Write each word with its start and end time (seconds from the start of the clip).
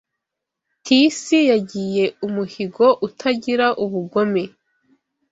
Tisi 0.85 1.39
yagiye 1.51 2.05
umuhigo 2.25 2.85
utagira 3.07 3.67
ubugome 3.83 4.43